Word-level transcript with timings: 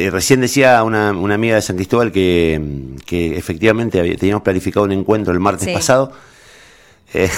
eh, 0.00 0.10
recién 0.10 0.40
decía 0.40 0.82
una, 0.82 1.12
una, 1.12 1.34
amiga 1.34 1.56
de 1.56 1.62
San 1.62 1.76
Cristóbal 1.76 2.10
que, 2.10 2.60
que 3.04 3.36
efectivamente 3.36 4.16
teníamos 4.16 4.42
planificado 4.42 4.84
un 4.84 4.92
encuentro 4.92 5.32
el 5.32 5.40
martes 5.40 5.68
pasado. 5.68 6.12
Eh, 7.12 7.28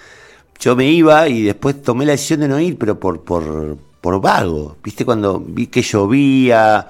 yo 0.60 0.76
me 0.76 0.90
iba 0.90 1.28
y 1.28 1.42
después 1.42 1.82
tomé 1.82 2.06
la 2.06 2.12
decisión 2.12 2.40
de 2.40 2.48
no 2.48 2.60
ir, 2.60 2.78
pero 2.78 2.98
por, 3.00 3.22
por, 3.22 3.76
por 4.00 4.20
vago. 4.20 4.76
¿Viste? 4.82 5.04
Cuando 5.04 5.40
vi 5.40 5.66
que 5.66 5.82
llovía, 5.82 6.88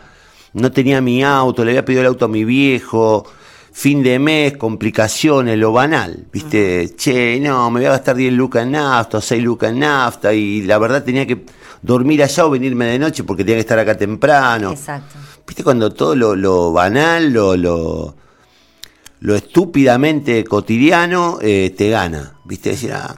no 0.53 0.73
tenía 0.73 1.01
mi 1.01 1.25
auto, 1.25 1.65
le 1.65 1.71
había 1.71 1.85
pedido 1.85 2.03
el 2.03 2.09
auto 2.09 2.27
a 2.27 2.29
mi 2.29 2.45
viejo 2.45 3.27
fin 3.75 4.05
de 4.05 4.21
mes, 4.21 4.57
complicaciones, 4.57 5.59
lo 5.59 5.73
banal, 5.73 6.27
¿viste? 6.33 6.95
Che, 6.97 7.41
no, 7.41 7.73
me 7.73 7.81
voy 7.81 7.87
a 7.87 7.91
gastar 7.91 8.15
10 8.15 8.33
lucas 8.33 8.63
en 8.63 8.71
nafta, 8.71 9.21
6 9.21 9.43
lucas 9.43 9.71
en 9.71 9.81
nafta, 9.81 10.33
y 10.33 10.63
la 10.63 10.79
verdad 10.79 11.03
tenía 11.03 11.27
que 11.27 11.45
dormir 11.85 12.23
allá 12.23 12.47
o 12.47 12.51
venirme 12.51 12.87
de 12.87 12.99
noche 12.99 13.25
porque 13.25 13.45
tenía 13.45 13.57
que 13.57 13.61
estar 13.61 13.79
acá 13.79 13.95
temprano. 13.95 14.73
Exacto. 14.73 15.17
¿Viste? 15.47 15.63
Cuando 15.63 15.93
todo 15.93 16.17
lo, 16.17 16.73
banal, 16.73 17.31
lo, 17.31 17.57
lo, 17.57 18.17
lo, 19.21 19.35
estúpidamente 19.35 20.43
cotidiano 20.45 21.39
eh, 21.43 21.75
te 21.77 21.91
gana, 21.91 22.39
¿viste? 22.47 22.71
Decir, 22.71 22.93
ah, 22.95 23.15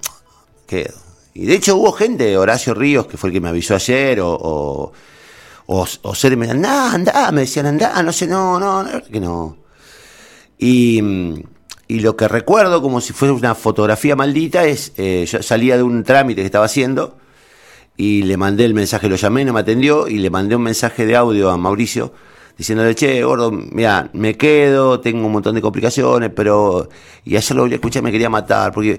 quedo. 0.67 0.95
Y 1.35 1.47
de 1.47 1.55
hecho 1.55 1.77
hubo 1.77 1.93
gente, 1.93 2.37
Horacio 2.37 2.75
Ríos, 2.75 3.07
que 3.07 3.17
fue 3.17 3.29
el 3.29 3.35
que 3.35 3.41
me 3.41 3.51
avisó 3.51 3.77
ayer, 3.77 4.21
o, 4.21 4.33
o, 4.33 4.93
o, 5.67 5.87
o 6.03 6.15
ser, 6.17 6.37
me 6.37 6.51
anda, 6.51 6.93
anda, 6.93 7.31
me 7.31 7.43
decían, 7.43 7.67
anda, 7.67 8.03
no 8.03 8.13
sé, 8.13 8.27
no, 8.27 8.59
no, 8.59 8.83
no, 8.83 9.03
que 9.05 9.21
no 9.21 9.59
y, 10.59 11.01
y, 11.87 12.01
lo 12.01 12.17
que 12.17 12.27
recuerdo, 12.27 12.81
como 12.81 13.01
si 13.01 13.13
fuera 13.13 13.35
una 13.35 13.55
fotografía 13.55 14.17
maldita, 14.17 14.65
es, 14.65 14.93
eh, 14.97 15.27
yo 15.31 15.43
salía 15.43 15.77
de 15.77 15.83
un 15.83 16.03
trámite 16.03 16.41
que 16.41 16.47
estaba 16.47 16.65
haciendo 16.65 17.19
y 17.97 18.23
le 18.23 18.37
mandé 18.37 18.65
el 18.65 18.75
mensaje, 18.75 19.09
lo 19.09 19.17
llamé, 19.17 19.45
no 19.45 19.53
me 19.53 19.61
atendió, 19.61 20.09
y 20.09 20.19
le 20.19 20.31
mandé 20.31 20.57
un 20.57 20.63
mensaje 20.63 21.07
de 21.07 21.17
audio 21.17 21.51
a 21.51 21.57
Mauricio 21.57 22.13
diciéndole, 22.57 22.95
che, 22.95 23.23
gordo, 23.23 23.51
mira, 23.53 24.09
me 24.15 24.37
quedo, 24.37 25.01
tengo 25.01 25.27
un 25.27 25.33
montón 25.33 25.55
de 25.55 25.61
complicaciones, 25.61 26.31
pero... 26.35 26.89
Y 27.25 27.37
ayer 27.37 27.55
lo 27.55 27.63
volví 27.63 27.75
a 27.75 27.77
escuchar 27.77 28.03
me 28.03 28.11
quería 28.11 28.31
matar, 28.31 28.73
porque 28.73 28.99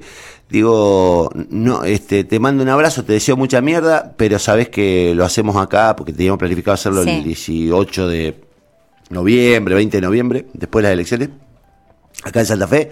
digo, 0.50 1.32
no, 1.50 1.84
este, 1.84 2.24
te 2.24 2.40
mando 2.40 2.62
un 2.62 2.70
abrazo, 2.70 3.04
te 3.04 3.14
deseo 3.14 3.36
mucha 3.36 3.62
mierda, 3.62 4.14
pero 4.16 4.38
sabes 4.38 4.70
que 4.70 5.14
lo 5.16 5.26
hacemos 5.26 5.56
acá, 5.56 5.96
porque 5.96 6.14
teníamos 6.14 6.38
planificado 6.38 6.76
hacerlo 6.76 7.02
el 7.02 7.24
18 7.24 8.08
de 8.08 8.40
noviembre, 9.10 9.76
20 9.76 9.98
de 9.98 10.02
noviembre, 10.02 10.46
después 10.54 10.84
de 10.84 10.90
las 10.90 10.94
elecciones 10.94 11.30
acá 12.24 12.42
en 12.42 12.46
Santa 12.46 12.68
Fe. 12.68 12.92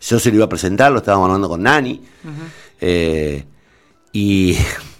Yo 0.00 0.18
se 0.20 0.30
lo 0.30 0.36
iba 0.36 0.44
a 0.44 0.48
presentar, 0.48 0.92
lo 0.92 0.98
estábamos 0.98 1.26
hablando 1.26 1.48
con 1.48 1.62
Nani. 1.62 2.00
Eh, 2.80 3.44
y, 4.12 4.56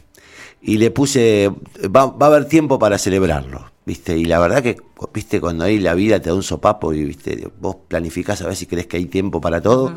y 0.62 0.78
le 0.78 0.90
puse, 0.90 1.50
va, 1.84 2.06
va, 2.06 2.26
a 2.26 2.28
haber 2.30 2.46
tiempo 2.46 2.78
para 2.78 2.98
celebrarlo, 2.98 3.70
¿viste? 3.84 4.16
Y 4.16 4.24
la 4.24 4.38
verdad 4.38 4.62
que, 4.62 4.76
¿viste? 5.12 5.40
Cuando 5.40 5.64
ahí 5.64 5.78
la 5.78 5.94
vida 5.94 6.20
te 6.20 6.30
da 6.30 6.34
un 6.34 6.42
sopapo 6.42 6.92
y, 6.92 7.04
¿viste? 7.04 7.48
Vos 7.60 7.76
planificás 7.88 8.42
a 8.42 8.46
ver 8.46 8.56
si 8.56 8.66
crees 8.66 8.86
que 8.86 8.96
hay 8.96 9.06
tiempo 9.06 9.40
para 9.40 9.60
todo 9.60 9.92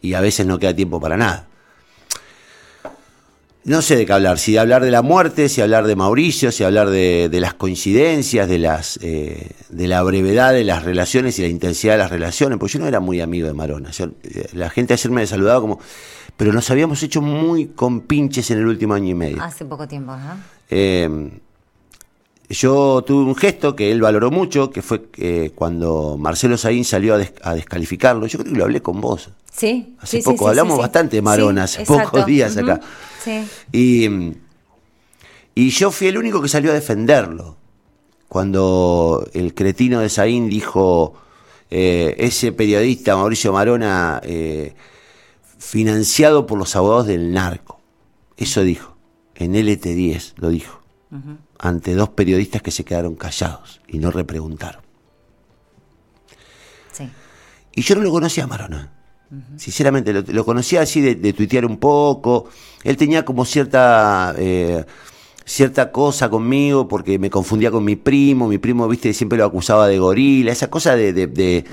y 0.00 0.14
a 0.14 0.20
veces 0.20 0.46
no 0.46 0.58
queda 0.58 0.74
tiempo 0.74 1.00
para 1.00 1.16
nada 1.16 1.48
no 3.66 3.82
sé 3.82 3.96
de 3.96 4.06
qué 4.06 4.12
hablar, 4.12 4.38
si 4.38 4.56
hablar 4.56 4.84
de 4.84 4.92
la 4.92 5.02
muerte, 5.02 5.48
si 5.48 5.60
hablar 5.60 5.88
de 5.88 5.96
Mauricio, 5.96 6.52
si 6.52 6.62
hablar 6.62 6.88
de, 6.88 7.28
las 7.32 7.52
coincidencias, 7.52 8.48
de 8.48 8.60
las 8.60 8.96
eh, 9.02 9.50
de 9.70 9.88
la 9.88 10.04
brevedad 10.04 10.52
de 10.52 10.62
las 10.62 10.84
relaciones 10.84 11.36
y 11.40 11.42
la 11.42 11.48
intensidad 11.48 11.94
de 11.94 11.98
las 11.98 12.10
relaciones, 12.10 12.58
porque 12.58 12.74
yo 12.74 12.78
no 12.78 12.86
era 12.86 13.00
muy 13.00 13.20
amigo 13.20 13.48
de 13.48 13.54
Marona. 13.54 13.90
Eh, 13.98 14.46
la 14.52 14.70
gente 14.70 14.94
ayer 14.94 15.10
me 15.10 15.26
saludaba 15.26 15.60
como, 15.60 15.80
pero 16.36 16.52
nos 16.52 16.70
habíamos 16.70 17.02
hecho 17.02 17.22
muy 17.22 17.68
compinches 17.68 18.50
en 18.50 18.58
el 18.58 18.66
último 18.66 18.94
año 18.94 19.10
y 19.10 19.14
medio. 19.14 19.42
Hace 19.42 19.64
poco 19.64 19.88
tiempo, 19.88 20.16
¿no? 20.16 20.36
Eh, 20.68 21.30
yo 22.48 23.02
tuve 23.06 23.24
un 23.24 23.34
gesto 23.34 23.74
que 23.74 23.90
él 23.90 24.00
valoró 24.00 24.30
mucho, 24.30 24.70
que 24.70 24.82
fue 24.82 25.06
cuando 25.54 26.16
Marcelo 26.18 26.56
Saín 26.56 26.84
salió 26.84 27.14
a, 27.14 27.54
descalificarlo. 27.54 28.26
Yo 28.26 28.38
creo 28.38 28.52
que 28.52 28.58
lo 28.58 28.64
hablé 28.64 28.82
con 28.82 29.00
vos. 29.00 29.30
Sí. 29.52 29.96
Hace 30.00 30.22
poco, 30.22 30.48
hablamos 30.48 30.78
bastante 30.78 31.16
de 31.16 31.22
Marona, 31.22 31.64
hace 31.64 31.84
pocos 31.84 32.24
días 32.24 32.56
acá. 32.56 32.80
Y, 33.72 34.08
y 35.54 35.70
yo 35.70 35.90
fui 35.90 36.08
el 36.08 36.18
único 36.18 36.40
que 36.40 36.48
salió 36.48 36.70
a 36.70 36.74
defenderlo. 36.74 37.56
Cuando 38.28 39.26
el 39.32 39.54
cretino 39.54 40.00
de 40.00 40.08
Saín 40.08 40.48
dijo, 40.48 41.14
eh, 41.70 42.14
ese 42.18 42.52
periodista 42.52 43.16
Mauricio 43.16 43.52
Marona, 43.52 44.20
eh, 44.24 44.74
financiado 45.58 46.46
por 46.46 46.58
los 46.58 46.74
abogados 46.76 47.06
del 47.06 47.32
narco. 47.32 47.80
Eso 48.36 48.62
dijo, 48.62 48.96
en 49.34 49.54
LT10 49.54 50.34
lo 50.36 50.50
dijo, 50.50 50.80
ante 51.58 51.94
dos 51.94 52.10
periodistas 52.10 52.62
que 52.62 52.70
se 52.70 52.84
quedaron 52.84 53.14
callados 53.14 53.80
y 53.88 53.98
no 53.98 54.10
repreguntaron. 54.10 54.86
Y 57.78 57.82
yo 57.82 57.94
no 57.94 58.00
lo 58.00 58.10
conocía 58.10 58.44
a 58.44 58.46
Marona. 58.46 58.92
Sinceramente, 59.56 60.12
lo, 60.12 60.44
conocía 60.46 60.80
así 60.80 61.02
de, 61.02 61.32
tuitear 61.34 61.66
un 61.66 61.76
poco. 61.76 62.48
Él 62.84 62.96
tenía 62.96 63.24
como 63.24 63.44
cierta 63.44 64.34
eh, 64.38 64.84
cierta 65.44 65.92
cosa 65.92 66.28
conmigo 66.30 66.88
porque 66.88 67.18
me 67.18 67.28
confundía 67.28 67.70
con 67.70 67.84
mi 67.84 67.96
primo. 67.96 68.48
Mi 68.48 68.58
primo, 68.58 68.88
viste, 68.88 69.12
siempre 69.12 69.36
lo 69.36 69.44
acusaba 69.44 69.88
de 69.88 69.98
gorila. 69.98 70.52
Esa 70.52 70.70
cosa 70.70 70.96
de. 70.96 71.12
de, 71.12 71.64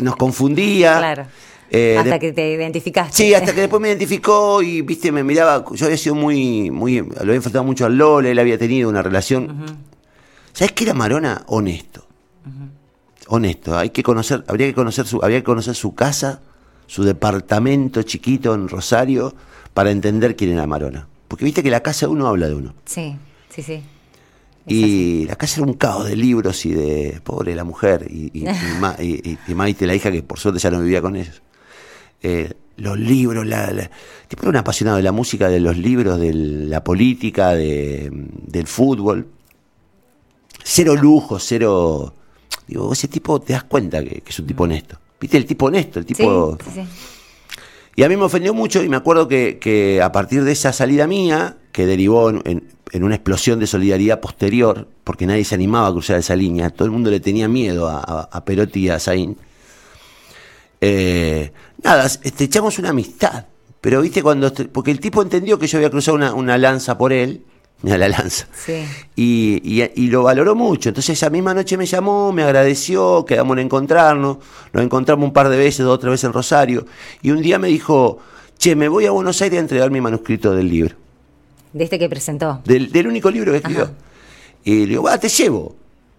nos 0.00 0.16
confundía. 0.16 0.98
Claro. 0.98 1.26
Eh, 1.74 1.96
hasta 1.98 2.18
que 2.18 2.32
te 2.32 2.52
identificaste. 2.52 3.16
Sí, 3.16 3.34
hasta 3.34 3.54
que 3.54 3.62
después 3.62 3.80
me 3.80 3.88
identificó 3.88 4.62
y, 4.62 4.82
viste, 4.82 5.10
me 5.10 5.24
miraba. 5.24 5.64
Yo 5.72 5.86
había 5.86 5.96
sido 5.96 6.14
muy. 6.14 6.70
muy 6.70 7.00
lo 7.00 7.20
había 7.20 7.36
enfrentado 7.36 7.64
mucho 7.64 7.86
al 7.86 7.96
Lola, 7.96 8.28
él 8.28 8.38
había 8.38 8.58
tenido 8.58 8.90
una 8.90 9.02
relación. 9.02 9.78
¿Sabes 10.52 10.72
qué 10.72 10.84
era 10.84 10.94
Marona? 10.94 11.44
Honesto. 11.46 12.06
Honesto. 13.28 13.78
Hay 13.78 13.90
que 13.90 14.02
conocer, 14.02 14.44
habría 14.48 14.66
que 14.66 14.74
conocer 14.74 15.06
su, 15.06 15.24
había 15.24 15.38
que 15.38 15.44
conocer 15.44 15.74
su 15.74 15.94
casa 15.94 16.42
su 16.92 17.04
departamento 17.04 18.02
chiquito 18.02 18.52
en 18.54 18.68
Rosario 18.68 19.34
para 19.72 19.90
entender 19.90 20.36
quién 20.36 20.52
era 20.52 20.66
Marona. 20.66 21.08
Porque 21.26 21.46
viste 21.46 21.62
que 21.62 21.70
la 21.70 21.80
casa 21.80 22.04
de 22.04 22.12
uno 22.12 22.26
habla 22.26 22.48
de 22.48 22.54
uno. 22.54 22.74
Sí, 22.84 23.16
sí, 23.48 23.62
sí. 23.62 23.82
y 24.66 25.24
la 25.24 25.36
casa 25.36 25.60
era 25.60 25.70
un 25.70 25.72
caos 25.72 26.06
de 26.06 26.16
libros 26.16 26.66
y 26.66 26.74
de 26.74 27.18
pobre 27.24 27.54
la 27.54 27.64
mujer 27.64 28.06
y, 28.10 28.30
y, 28.34 28.46
y, 28.46 29.54
Maite, 29.54 29.86
la 29.86 29.94
hija, 29.94 30.12
que 30.12 30.22
por 30.22 30.38
suerte 30.38 30.60
ya 30.60 30.70
no 30.70 30.82
vivía 30.82 31.00
con 31.00 31.16
ellos. 31.16 31.40
Eh, 32.22 32.52
los 32.76 32.98
libros, 32.98 33.46
la, 33.46 33.68
tipo 34.28 34.42
era 34.42 34.50
un 34.50 34.56
apasionado 34.56 34.96
de 34.96 35.02
la 35.02 35.12
música, 35.12 35.48
de 35.48 35.60
los 35.60 35.76
libros, 35.76 36.18
de 36.18 36.32
la 36.32 36.82
política, 36.82 37.50
de, 37.50 38.10
del 38.10 38.66
fútbol. 38.66 39.28
Cero 40.64 40.94
lujo, 40.96 41.38
cero. 41.38 42.14
Digo, 42.66 42.92
ese 42.92 43.08
tipo 43.08 43.40
te 43.40 43.52
das 43.52 43.64
cuenta 43.64 44.02
que 44.02 44.22
es 44.26 44.38
un 44.38 44.46
tipo 44.46 44.64
honesto. 44.64 44.98
¿Viste? 45.22 45.36
El 45.36 45.46
tipo 45.46 45.66
honesto, 45.66 46.00
el 46.00 46.06
tipo... 46.06 46.58
Y 47.94 48.02
a 48.02 48.08
mí 48.08 48.16
me 48.16 48.24
ofendió 48.24 48.54
mucho 48.54 48.82
y 48.82 48.88
me 48.88 48.96
acuerdo 48.96 49.28
que, 49.28 50.00
a 50.02 50.10
partir 50.10 50.44
de 50.44 50.52
esa 50.52 50.72
salida 50.72 51.06
mía, 51.06 51.58
que 51.70 51.86
derivó 51.86 52.30
en, 52.30 52.64
una 52.94 53.14
explosión 53.14 53.60
de 53.60 53.66
solidaridad 53.66 54.20
posterior, 54.20 54.88
porque 55.04 55.26
nadie 55.26 55.44
se 55.44 55.54
animaba 55.54 55.88
a 55.88 55.92
cruzar 55.92 56.18
esa 56.18 56.34
línea, 56.34 56.70
todo 56.70 56.86
el 56.86 56.90
mundo 56.90 57.10
le 57.10 57.20
tenía 57.20 57.48
miedo 57.48 57.88
a, 57.88 58.44
Perotti 58.44 58.80
y 58.80 58.88
a 58.88 58.98
Zain. 58.98 59.36
Eh, 60.84 61.52
nada, 61.82 62.06
este, 62.06 62.44
echamos 62.44 62.78
una 62.80 62.90
amistad. 62.90 63.46
Pero 63.80 64.00
viste 64.00 64.22
cuando. 64.22 64.52
Porque 64.52 64.90
el 64.90 65.00
tipo 65.00 65.22
entendió 65.22 65.58
que 65.58 65.68
yo 65.68 65.78
había 65.78 65.90
cruzado 65.90 66.16
una, 66.16 66.34
una 66.34 66.58
lanza 66.58 66.98
por 66.98 67.12
él 67.12 67.44
a 67.90 67.96
la 67.96 68.08
lanza. 68.08 68.48
Sí. 68.52 68.84
Y, 69.14 69.82
y, 69.94 70.08
lo 70.08 70.24
valoró 70.24 70.56
mucho. 70.56 70.88
Entonces 70.88 71.16
esa 71.16 71.30
misma 71.30 71.54
noche 71.54 71.76
me 71.76 71.86
llamó, 71.86 72.32
me 72.32 72.42
agradeció, 72.42 73.24
quedamos 73.24 73.56
en 73.56 73.66
encontrarnos, 73.66 74.38
nos 74.72 74.82
encontramos 74.82 75.24
un 75.24 75.32
par 75.32 75.48
de 75.48 75.56
veces, 75.56 75.86
dos 75.86 75.94
o 75.94 75.98
tres 75.98 76.10
veces 76.10 76.24
en 76.24 76.32
Rosario, 76.32 76.86
y 77.22 77.30
un 77.30 77.42
día 77.42 77.58
me 77.58 77.68
dijo, 77.68 78.18
che, 78.58 78.74
me 78.74 78.88
voy 78.88 79.06
a 79.06 79.12
Buenos 79.12 79.40
Aires 79.40 79.58
a 79.58 79.60
entregar 79.60 79.90
mi 79.90 80.00
manuscrito 80.00 80.54
del 80.54 80.68
libro. 80.68 80.96
¿De 81.72 81.84
este 81.84 81.98
que 81.98 82.08
presentó? 82.08 82.60
Del, 82.64 83.06
único 83.06 83.30
libro 83.30 83.52
que 83.52 83.58
escribió. 83.58 83.90
Y 84.64 84.80
le 84.80 84.86
digo, 84.86 85.02
va, 85.04 85.18
te 85.18 85.28
llevo. 85.28 85.74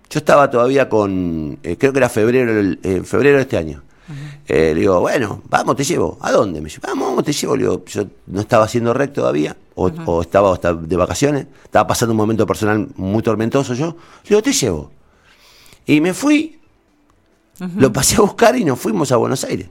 Yo 0.09 0.19
estaba 0.19 0.50
todavía 0.50 0.90
con, 0.90 1.60
eh, 1.63 1.77
creo 1.77 1.94
que 1.94 2.00
era 2.00 2.10
febrero, 2.10 2.75
en 2.81 3.06
febrero 3.06 3.38
de 3.38 3.44
este 3.44 3.57
año. 3.57 3.83
Eh, 4.47 4.73
le 4.73 4.81
digo, 4.81 5.00
bueno, 5.00 5.41
vamos, 5.50 5.75
te 5.75 5.83
llevo. 5.83 6.17
¿A 6.21 6.31
dónde? 6.31 6.59
Me 6.59 6.65
dice, 6.65 6.79
vamos, 6.81 7.09
vamos, 7.09 7.23
te 7.23 7.33
llevo. 7.33 7.55
Le 7.55 7.63
digo, 7.63 7.85
yo 7.85 8.05
no 8.27 8.41
estaba 8.41 8.65
haciendo 8.65 8.94
rec 8.94 9.13
todavía, 9.13 9.55
o, 9.75 10.21
estaba 10.21 10.57
de 10.57 10.95
vacaciones, 10.95 11.47
estaba 11.63 11.88
pasando 11.88 12.11
un 12.11 12.17
momento 12.17 12.45
personal 12.45 12.88
muy 12.95 13.23
tormentoso 13.23 13.73
yo. 13.73 13.95
Le 14.23 14.29
digo, 14.29 14.41
te 14.41 14.51
llevo. 14.51 14.91
Y 15.85 16.01
me 16.01 16.13
fui, 16.13 16.59
lo 17.77 17.91
pasé 17.91 18.15
a 18.15 18.21
buscar 18.21 18.55
y 18.57 18.65
nos 18.65 18.79
fuimos 18.79 19.11
a 19.11 19.17
Buenos 19.17 19.44
Aires. 19.44 19.67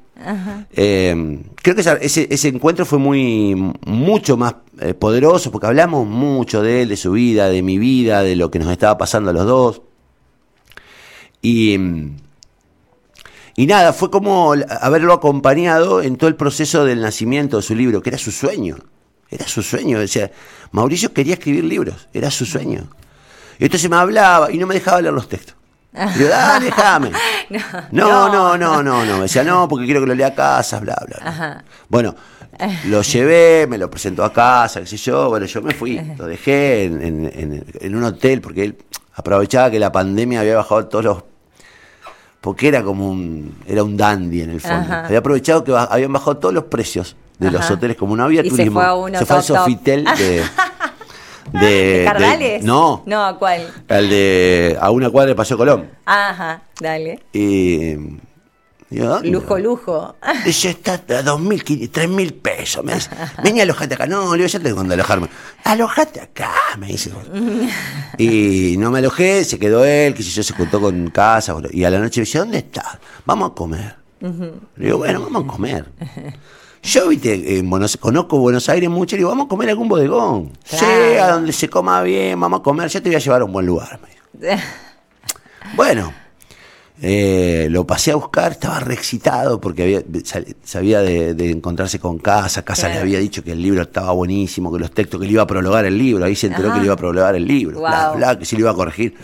Eh, 0.73 1.40
creo 1.56 1.75
que 1.75 1.81
ese, 1.81 2.29
ese, 2.31 2.49
encuentro 2.49 2.87
fue 2.87 2.99
muy 2.99 3.75
mucho 3.84 4.37
más 4.37 4.55
eh, 4.81 4.94
poderoso 4.94 5.50
porque 5.50 5.67
hablamos 5.67 6.06
mucho 6.06 6.62
de 6.62 6.82
él, 6.82 6.88
de 6.90 6.96
su 6.96 7.12
vida, 7.12 7.49
de 7.49 7.62
mi 7.62 7.79
vida, 7.79 8.23
de 8.23 8.37
lo 8.37 8.50
que 8.50 8.58
nos 8.61 8.70
estaba 8.70 8.96
pasando 8.99 9.31
a 9.31 9.32
los 9.32 9.46
dos. 9.46 9.82
Y 11.40 11.76
y 13.55 13.67
nada, 13.67 13.93
fue 13.93 14.11
como 14.11 14.55
haberlo 14.81 15.13
acompañado 15.13 16.03
en 16.03 16.17
todo 16.17 16.29
el 16.29 16.37
proceso 16.37 16.85
del 16.85 17.01
nacimiento 17.03 17.59
de 17.59 17.63
su 17.63 17.75
libro, 17.75 18.01
que 18.03 18.11
era 18.11 18.19
su 18.19 18.31
sueño. 18.31 18.77
Era 19.31 19.47
su 19.47 19.63
sueño. 19.63 19.99
Decía, 19.99 20.31
Mauricio 20.71 21.13
quería 21.13 21.35
escribir 21.35 21.65
libros, 21.65 22.09
era 22.13 22.31
su 22.31 22.47
sueño. 22.47 22.89
Y 23.59 23.65
entonces 23.65 23.89
me 23.91 23.97
hablaba 23.97 24.51
y 24.51 24.59
no 24.59 24.67
me 24.67 24.75
dejaba 24.75 25.01
leer 25.01 25.15
los 25.15 25.29
textos. 25.29 25.57
Yo, 26.19 26.29
dale, 26.29 26.67
déjame. 26.67 27.13
No, 27.91 28.33
no, 28.33 28.57
no, 28.57 28.83
no, 28.83 29.05
no. 29.05 29.17
Me 29.17 29.23
decía, 29.23 29.45
no, 29.45 29.69
porque 29.69 29.85
quiero 29.85 30.01
que 30.01 30.07
lo 30.07 30.15
lea 30.15 30.29
a 30.29 30.35
casa, 30.35 30.81
bla, 30.81 30.97
bla. 31.07 31.65
Bueno, 31.89 32.15
lo 32.87 33.03
llevé, 33.03 33.67
me 33.67 33.77
lo 33.77 33.91
presentó 33.91 34.25
a 34.25 34.33
casa, 34.33 34.81
qué 34.81 34.87
sé 34.87 34.97
yo. 34.97 35.29
Bueno, 35.29 35.45
yo 35.45 35.61
me 35.61 35.75
fui, 35.75 36.01
lo 36.17 36.27
dejé 36.27 36.85
en, 36.85 37.03
en, 37.03 37.65
en 37.79 37.95
un 37.95 38.05
hotel 38.05 38.41
porque 38.41 38.65
él 38.65 38.79
aprovechaba 39.15 39.71
que 39.71 39.79
la 39.79 39.93
pandemia 39.93 40.41
había 40.41 40.57
bajado 40.57 40.87
todos 40.89 41.05
los 41.05 41.31
porque 42.43 42.69
era 42.69 42.83
como 42.83 43.09
un 43.09 43.55
era 43.67 43.83
un 43.85 43.97
dandy 43.97 44.43
en 44.43 44.50
el 44.50 44.61
fondo. 44.61 44.93
Había 44.93 45.21
aprovechado 45.21 45.65
que 45.65 45.73
habían 45.75 46.12
bajado 46.12 46.37
todos 46.37 46.53
los 46.53 46.65
precios 46.65 47.17
de 47.39 47.50
los 47.50 47.71
hoteles 47.71 47.97
como 47.97 48.17
no 48.17 48.25
había 48.25 48.43
turismo. 48.43 48.65
Se 48.65 48.71
fue, 48.71 48.85
a 48.85 48.94
uno 48.94 49.19
se 49.19 49.25
fue 49.25 49.37
al 49.37 49.43
Sofitel 49.43 50.05
de 50.19 50.43
de, 51.53 52.03
¿Cardales? 52.05 52.65
no. 52.65 53.03
No, 53.06 53.25
¿a 53.25 53.39
cuál? 53.39 53.69
Al 53.89 54.11
de 54.11 54.77
a 54.81 54.91
una 54.91 55.09
cuadra 55.11 55.29
de 55.31 55.35
Paseo 55.37 55.56
Colón. 55.56 55.89
Ajá, 56.05 56.62
dale. 56.81 57.21
Y 57.33 57.94
lujo, 59.25 59.59
lujo. 59.59 60.17
Dice, 60.44 60.71
está 60.71 61.03
a 61.09 61.23
dos 61.23 61.41
mil, 61.41 61.62
tres 61.91 62.09
mil 62.09 62.35
pesos. 62.35 62.85
Me 62.85 62.94
dice, 62.94 63.11
vení 63.44 63.61
a 63.61 63.62
alojarte 63.65 63.94
acá. 63.94 64.06
No, 64.06 64.33
le 64.33 64.43
digo, 64.43 64.49
ya 64.49 64.61
tengo 64.61 64.77
donde 64.77 64.94
alojarme. 64.94 65.29
Alojate 65.65 66.21
acá, 66.21 66.53
me 66.79 66.89
dice. 66.89 67.11
y 68.19 68.77
no 68.79 68.91
me 68.91 68.99
alojé, 68.99 69.44
se 69.44 69.59
quedó 69.59 69.85
él, 69.85 70.15
que 70.15 70.23
yo 70.23 70.43
se 70.43 70.53
juntó 70.53 70.81
con 70.81 71.11
casa. 71.11 71.56
Y 71.71 71.85
a 71.85 71.91
la 71.91 71.99
noche 71.99 72.21
me 72.21 72.25
dice, 72.25 72.39
¿dónde 72.39 72.59
estás? 72.59 72.99
Vamos 73.25 73.50
a 73.50 73.55
comer. 73.55 73.97
Le 74.21 74.87
digo, 74.87 74.99
bueno, 74.99 75.21
vamos 75.23 75.44
a 75.44 75.47
comer. 75.47 75.87
Yo, 76.83 77.09
viste, 77.09 77.59
en 77.59 77.71
Buenos, 77.71 77.97
conozco 77.97 78.39
Buenos 78.39 78.69
Aires 78.69 78.91
mucho, 78.91 79.15
y 79.15 79.19
digo, 79.19 79.31
vamos 79.31 79.47
a 79.47 79.49
comer 79.49 79.71
algún 79.71 79.89
bodegón. 79.89 80.53
Sí, 80.65 80.85
a 80.85 81.33
donde 81.33 81.53
se 81.53 81.69
coma 81.69 82.03
bien, 82.03 82.41
vamos 82.41 82.61
a 82.61 82.62
comer, 82.62 82.89
yo 82.89 83.00
te 83.00 83.09
voy 83.09 83.17
a 83.17 83.19
llevar 83.21 83.43
a 83.43 83.44
un 83.44 83.53
buen 83.53 83.67
lugar. 83.67 84.00
bueno, 85.77 86.12
eh, 87.05 87.67
lo 87.69 87.85
pasé 87.85 88.13
a 88.13 88.15
buscar, 88.15 88.53
estaba 88.53 88.79
re 88.79 88.95
excitado 88.95 89.61
porque 89.61 89.83
había, 89.83 90.03
sabía 90.63 91.01
de, 91.01 91.51
encontrarse 91.51 91.99
con 91.99 92.19
Casa. 92.19 92.63
Casa 92.63 92.89
le 92.89 92.99
había 92.99 93.19
dicho 93.19 93.43
que 93.43 93.51
el 93.51 93.61
libro 93.61 93.83
estaba 93.83 94.13
buenísimo, 94.13 94.73
que 94.73 94.79
los 94.79 94.93
textos, 94.93 95.19
que 95.19 95.27
le 95.27 95.33
iba 95.33 95.43
a 95.43 95.47
prologar 95.49 95.85
el 95.85 95.99
libro. 95.99 96.25
Ahí 96.25 96.37
se 96.37 96.47
enteró 96.47 96.73
que 96.73 96.79
le 96.79 96.85
iba 96.85 96.95
a 96.95 96.97
prologar 96.97 97.35
el 97.35 97.45
libro, 97.45 97.81
bla, 97.81 98.37
que 98.39 98.45
sí 98.45 98.55
le 98.55 98.61
iba 98.61 98.71
a 98.71 98.75
corregir. 98.75 99.17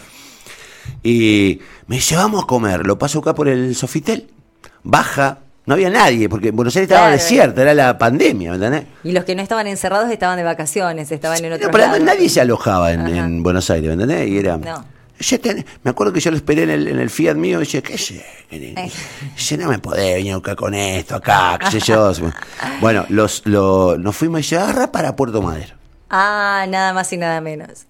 Y 1.05 1.61
me 1.87 1.97
dice, 1.97 2.17
vamos 2.17 2.43
a 2.43 2.47
comer. 2.49 2.85
Lo 2.85 2.99
paso 2.99 3.21
acá 3.21 3.33
por 3.33 3.47
el 3.47 3.77
Sofitel. 3.77 4.29
Baja, 4.83 5.39
no 5.67 5.75
había 5.75 5.89
nadie, 5.89 6.29
porque 6.29 6.51
Buenos 6.51 6.75
Aires 6.75 6.91
estaba 6.91 7.11
desierto, 7.13 7.61
era 7.61 7.75
la 7.75 7.97
pandemia, 7.97 8.51
¿me 8.51 8.57
entendés? 8.57 8.85
Y 9.05 9.13
los 9.13 9.25
que 9.25 9.37
no 9.37 9.43
estaban 9.43 9.69
encerrados 9.69 10.11
estaban 10.11 10.37
de 10.37 10.43
vacaciones, 10.43 11.13
estaban 11.13 11.45
en 11.45 11.53
otro 11.53 11.71
no, 11.71 11.99
Nadie 12.01 12.29
se 12.29 12.41
alojaba 12.41 12.91
en, 12.91 13.43
Buenos 13.45 13.71
Aires, 13.71 13.87
¿me 13.87 14.03
entendés? 14.03 14.29
Y 14.29 14.39
era 14.39 14.59
me 15.82 15.91
acuerdo 15.91 16.12
que 16.12 16.20
yo 16.20 16.31
lo 16.31 16.37
esperé 16.37 16.62
en 16.62 16.70
el, 16.70 16.88
en 16.88 17.00
el 17.00 17.11
Fiat 17.11 17.35
mío 17.35 17.59
y 17.59 17.65
dije, 17.65 17.82
¿qué 17.82 17.99
sé? 17.99 18.25
Dice, 19.37 19.56
no 19.56 19.69
me 19.69 19.79
podés 19.79 20.17
venir 20.17 20.32
a 20.32 20.37
buscar 20.37 20.56
con 20.56 20.75
esto 20.75 21.17
acá, 21.17 21.59
qué 21.59 21.70
sé 21.70 21.81
yo. 21.81 22.12
bueno, 22.81 23.05
los, 23.09 23.47
nos 23.47 24.17
fuimos 24.17 24.41
y 24.41 24.43
dice, 24.43 24.59
agarra 24.59 24.93
para 24.93 25.17
Puerto 25.17 25.43
Madero. 25.43 25.75
Ah, 26.11 26.65
nada 26.69 26.93
más 26.93 27.12
y 27.12 27.17
nada 27.17 27.41
menos. 27.41 27.87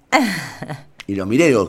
y 1.06 1.14
lo 1.14 1.26
miré 1.26 1.44
y 1.44 1.48
digo, 1.48 1.68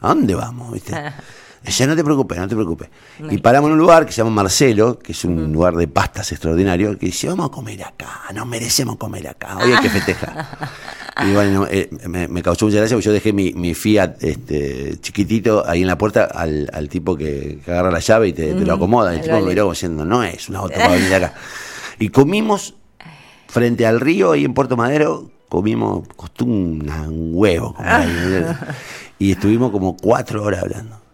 ¿a 0.00 0.08
dónde 0.08 0.34
vamos? 0.34 0.72
¿Viste? 0.72 0.94
Dice, 1.64 1.86
no 1.86 1.96
te 1.96 2.04
preocupes, 2.04 2.38
no 2.38 2.48
te 2.48 2.54
preocupes. 2.54 2.88
Y 3.30 3.38
paramos 3.38 3.68
en 3.68 3.74
un 3.74 3.78
lugar 3.78 4.06
que 4.06 4.12
se 4.12 4.18
llama 4.18 4.30
Marcelo, 4.30 4.98
que 4.98 5.12
es 5.12 5.24
un 5.24 5.52
lugar 5.52 5.74
de 5.74 5.88
pastas 5.88 6.30
extraordinario, 6.32 6.96
que 6.98 7.06
dice, 7.06 7.28
vamos 7.28 7.48
a 7.48 7.50
comer 7.50 7.82
acá, 7.82 8.22
nos 8.34 8.46
merecemos 8.46 8.96
comer 8.96 9.28
acá, 9.28 9.58
hoy 9.58 9.72
hay 9.72 9.82
que 9.82 9.90
festejar. 9.90 10.46
Y 11.20 11.32
bueno, 11.32 11.66
eh, 11.68 11.90
me, 12.06 12.42
causó 12.42 12.66
mucha 12.66 12.78
gracia 12.78 12.96
porque 12.96 13.06
yo 13.06 13.12
dejé 13.12 13.32
mi, 13.32 13.52
mi 13.52 13.74
Fiat 13.74 14.22
este, 14.22 15.00
chiquitito 15.00 15.66
ahí 15.66 15.80
en 15.80 15.88
la 15.88 15.98
puerta 15.98 16.26
al, 16.26 16.70
al 16.72 16.88
tipo 16.88 17.16
que, 17.16 17.58
agarra 17.66 17.90
la 17.90 17.98
llave 17.98 18.28
y 18.28 18.32
te, 18.32 18.54
lo 18.54 18.74
acomoda. 18.74 19.12
Y 19.12 19.16
el 19.16 19.22
tipo 19.22 19.40
me 19.40 19.46
miró 19.46 19.68
diciendo, 19.68 20.04
no 20.04 20.22
es 20.22 20.48
una 20.48 20.60
auto 20.60 20.74
para 20.74 20.90
venir 20.92 21.12
acá. 21.12 21.34
Y 21.98 22.10
comimos 22.10 22.74
frente 23.48 23.84
al 23.84 23.98
río 23.98 24.30
ahí 24.30 24.44
en 24.44 24.54
Puerto 24.54 24.76
Madero, 24.76 25.28
comimos, 25.48 26.06
costó 26.14 26.44
un 26.44 26.88
huevo. 27.32 27.74
y 29.18 29.32
estuvimos 29.32 29.72
como 29.72 29.96
cuatro 29.96 30.44
horas 30.44 30.62
hablando. 30.62 31.07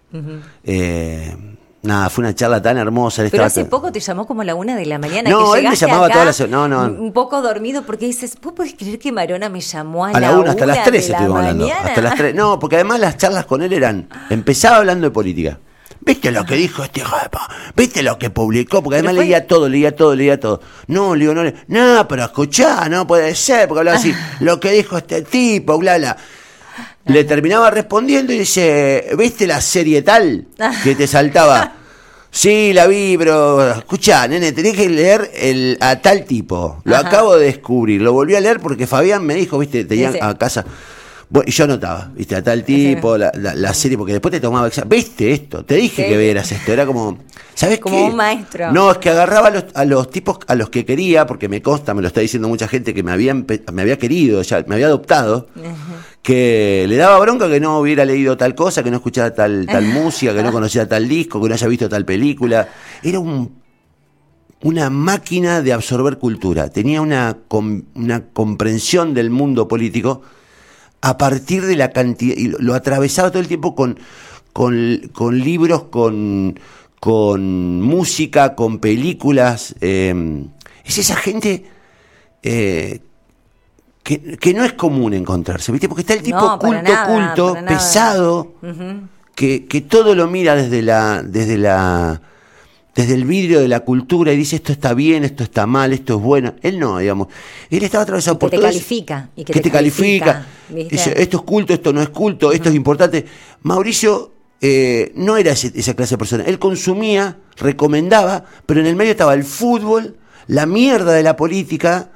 Eh, 0.64 1.36
Nada, 1.84 2.08
fue 2.08 2.22
una 2.22 2.34
charla 2.34 2.62
tan 2.62 2.78
hermosa. 2.78 3.24
Pero 3.30 3.44
hace 3.44 3.66
poco 3.66 3.92
te 3.92 4.00
llamó 4.00 4.26
como 4.26 4.40
a 4.40 4.44
la 4.44 4.54
una 4.54 4.74
de 4.74 4.86
la 4.86 4.98
mañana. 4.98 5.28
No, 5.28 5.54
él 5.54 5.68
me 5.68 5.76
llamaba 5.76 6.08
todas 6.08 6.40
las 6.40 6.48
No, 6.48 6.66
no. 6.66 6.84
Un 6.84 7.12
poco 7.12 7.42
dormido 7.42 7.82
porque 7.82 8.06
dices, 8.06 8.38
¿vos 8.42 8.54
podés 8.54 8.74
creer 8.74 8.98
que 8.98 9.12
Marona 9.12 9.50
me 9.50 9.60
llamó 9.60 10.06
a, 10.06 10.10
a 10.10 10.20
la, 10.20 10.38
una? 10.38 10.52
Hasta 10.52 10.64
las 10.64 10.82
tres 10.84 11.10
estuvimos 11.10 11.38
hablando. 11.38 11.68
Hasta 11.70 12.00
las 12.00 12.14
tres. 12.14 12.34
No, 12.34 12.58
porque 12.58 12.76
además 12.76 13.00
las 13.00 13.18
charlas 13.18 13.44
con 13.44 13.62
él 13.62 13.72
eran. 13.72 14.08
Empezaba 14.30 14.78
hablando 14.78 15.06
de 15.06 15.10
política. 15.10 15.58
¿Viste 16.00 16.30
lo 16.30 16.44
que 16.44 16.54
dijo 16.54 16.84
este 16.84 17.02
pa? 17.02 17.48
¿Viste 17.76 18.02
lo 18.02 18.18
que 18.18 18.30
publicó? 18.30 18.82
Porque 18.82 18.98
además 18.98 19.14
leía 19.14 19.46
todo, 19.46 19.68
leía 19.68 19.94
todo, 19.94 20.14
leía 20.14 20.38
todo. 20.38 20.60
No, 20.86 21.14
le 21.14 21.26
no, 21.26 21.44
le... 21.44 21.54
no, 21.68 22.06
pero 22.08 22.24
escuchá, 22.24 22.88
no 22.88 23.06
puede 23.06 23.34
ser, 23.34 23.68
porque 23.68 23.80
hablaba 23.80 23.98
así, 23.98 24.14
lo 24.40 24.60
que 24.60 24.72
dijo 24.72 24.98
este 24.98 25.22
tipo, 25.22 25.78
bla, 25.78 25.96
bla. 25.98 26.16
Le 27.06 27.24
terminaba 27.24 27.70
respondiendo 27.70 28.32
y 28.32 28.38
dice, 28.38 29.08
¿viste 29.18 29.46
la 29.46 29.60
serie 29.60 30.02
tal 30.02 30.46
que 30.82 30.94
te 30.94 31.06
saltaba? 31.06 31.72
Sí, 32.34 32.72
la 32.72 32.88
vi, 32.88 33.16
pero 33.16 33.70
escuchá, 33.70 34.26
nene, 34.26 34.50
tenés 34.50 34.74
que 34.74 34.88
leer 34.88 35.30
el, 35.36 35.78
a 35.80 36.00
tal 36.00 36.24
tipo. 36.24 36.80
Lo 36.82 36.96
acabo 36.96 37.36
de 37.36 37.46
descubrir. 37.46 38.02
Lo 38.02 38.12
volví 38.12 38.34
a 38.34 38.40
leer 38.40 38.58
porque 38.58 38.88
Fabián 38.88 39.24
me 39.24 39.34
dijo, 39.36 39.56
viste, 39.56 39.84
tenían 39.84 40.16
a 40.20 40.36
casa. 40.36 40.64
Bueno, 41.30 41.48
y 41.48 41.52
yo 41.52 41.62
anotaba, 41.62 42.10
viste, 42.12 42.34
a 42.34 42.42
tal 42.42 42.64
tipo, 42.64 43.16
la, 43.16 43.30
la, 43.34 43.72
serie, 43.72 43.96
porque 43.96 44.14
después 44.14 44.32
te 44.32 44.40
tomaba 44.40 44.68
¿Viste 44.86 45.32
esto? 45.32 45.64
Te 45.64 45.76
dije 45.76 46.08
que 46.08 46.18
vieras 46.18 46.50
esto. 46.50 46.72
Era 46.72 46.84
como, 46.86 47.18
¿sabes 47.54 47.78
como 47.78 48.04
un 48.04 48.16
maestro. 48.16 48.72
No, 48.72 48.90
es 48.90 48.98
que 48.98 49.10
agarraba 49.10 49.46
a 49.46 49.50
los, 49.50 49.64
a 49.72 49.84
los, 49.84 50.10
tipos 50.10 50.38
a 50.48 50.56
los 50.56 50.70
que 50.70 50.84
quería, 50.84 51.26
porque 51.26 51.48
me 51.48 51.62
consta, 51.62 51.94
me 51.94 52.02
lo 52.02 52.08
está 52.08 52.20
diciendo 52.20 52.48
mucha 52.48 52.66
gente 52.66 52.92
que 52.94 53.04
me, 53.04 53.12
había, 53.12 53.32
me 53.32 53.82
había 53.82 53.96
querido, 53.96 54.42
ya, 54.42 54.64
me 54.66 54.74
había 54.74 54.86
adoptado 54.86 55.46
que 56.24 56.86
le 56.88 56.96
daba 56.96 57.18
bronca 57.20 57.50
que 57.50 57.60
no 57.60 57.78
hubiera 57.78 58.02
leído 58.06 58.34
tal 58.38 58.54
cosa, 58.54 58.82
que 58.82 58.90
no 58.90 58.96
escuchara 58.96 59.34
tal, 59.34 59.66
tal 59.66 59.84
música, 59.92 60.34
que 60.34 60.42
no 60.42 60.52
conociera 60.52 60.88
tal 60.88 61.06
disco, 61.06 61.40
que 61.40 61.48
no 61.48 61.54
haya 61.54 61.68
visto 61.68 61.86
tal 61.86 62.06
película. 62.06 62.66
Era 63.02 63.20
un, 63.20 63.60
una 64.62 64.88
máquina 64.88 65.60
de 65.60 65.74
absorber 65.74 66.16
cultura. 66.16 66.70
Tenía 66.70 67.02
una, 67.02 67.36
una 67.94 68.24
comprensión 68.32 69.12
del 69.12 69.28
mundo 69.28 69.68
político 69.68 70.22
a 71.02 71.18
partir 71.18 71.66
de 71.66 71.76
la 71.76 71.90
cantidad, 71.90 72.34
y 72.38 72.48
lo, 72.48 72.72
atravesaba 72.72 73.30
todo 73.30 73.42
el 73.42 73.48
tiempo 73.48 73.74
con, 73.74 73.98
con, 74.54 75.38
libros, 75.38 75.84
con, 75.84 76.58
con 77.00 77.82
música, 77.82 78.54
con 78.54 78.78
películas. 78.78 79.74
Eh, 79.82 80.46
es 80.86 80.96
esa 80.96 81.16
gente 81.16 81.66
eh, 82.42 83.00
que, 84.04 84.52
no 84.54 84.64
es 84.64 84.74
común 84.74 85.14
encontrarse, 85.14 85.72
¿viste? 85.72 85.88
Porque 85.88 86.02
está 86.02 86.12
el 86.12 86.22
tipo 86.22 86.58
culto, 86.58 86.92
culto, 87.06 87.56
pesado, 87.66 88.52
que, 89.34 89.64
que, 89.64 89.80
todo 89.80 90.14
lo 90.14 90.28
mira 90.28 90.54
desde 90.54 90.82
la, 90.82 91.22
desde 91.22 91.56
la, 91.56 92.20
desde 92.94 93.14
el 93.14 93.24
vidrio 93.24 93.60
de 93.60 93.68
la 93.68 93.80
cultura 93.80 94.34
y 94.34 94.36
dice 94.36 94.56
esto 94.56 94.72
está 94.72 94.92
bien, 94.92 95.24
esto 95.24 95.42
está 95.42 95.66
mal, 95.66 95.94
esto 95.94 96.16
es 96.16 96.20
bueno. 96.22 96.54
Él 96.60 96.78
no, 96.78 96.98
digamos. 96.98 97.28
Él 97.70 97.82
estaba 97.82 98.02
atravesado 98.02 98.38
por 98.38 98.50
te 98.50 98.60
califica, 98.60 99.30
y 99.34 99.42
que, 99.42 99.58
te, 99.58 99.70
califica. 99.70 100.46
dice, 100.68 101.14
esto 101.16 101.38
es 101.38 101.42
culto, 101.42 101.72
esto 101.72 101.90
no 101.94 102.02
es 102.02 102.10
culto, 102.10 102.52
esto 102.52 102.68
es 102.68 102.74
importante. 102.74 103.24
Mauricio 103.62 104.32
eh, 104.60 105.12
no 105.14 105.38
era 105.38 105.52
esa 105.52 105.94
clase 105.94 106.14
de 106.14 106.18
persona. 106.18 106.44
Él 106.44 106.58
consumía, 106.58 107.38
recomendaba, 107.56 108.44
pero 108.66 108.80
en 108.80 108.86
el 108.86 108.96
medio 108.96 109.12
estaba 109.12 109.32
el 109.32 109.44
fútbol, 109.44 110.18
la 110.46 110.66
mierda 110.66 111.14
de 111.14 111.22
la 111.22 111.36
política 111.36 112.10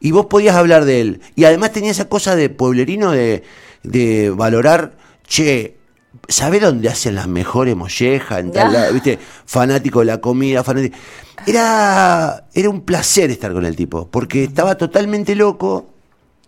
y 0.00 0.10
vos 0.12 0.26
podías 0.26 0.56
hablar 0.56 0.84
de 0.84 1.00
él. 1.00 1.20
Y 1.36 1.44
además 1.44 1.72
tenía 1.72 1.90
esa 1.90 2.08
cosa 2.08 2.34
de 2.34 2.48
pueblerino 2.48 3.12
de, 3.12 3.42
de 3.82 4.30
valorar, 4.30 4.92
che, 5.26 5.76
¿sabe 6.26 6.58
dónde 6.58 6.88
hacen 6.88 7.14
las 7.14 7.28
mejores 7.28 7.76
mollejas? 7.76 8.40
En 8.40 8.50
tal 8.50 8.74
¿Viste? 8.94 9.18
Fanático 9.44 10.00
de 10.00 10.06
la 10.06 10.20
comida, 10.20 10.64
fanático. 10.64 10.96
Era, 11.46 12.46
era 12.52 12.68
un 12.70 12.82
placer 12.82 13.30
estar 13.30 13.52
con 13.52 13.64
el 13.64 13.76
tipo, 13.76 14.08
porque 14.10 14.44
estaba 14.44 14.76
totalmente 14.76 15.34
loco. 15.34 15.90